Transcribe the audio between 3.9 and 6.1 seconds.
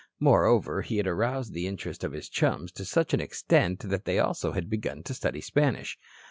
they also had begun to study Spanish.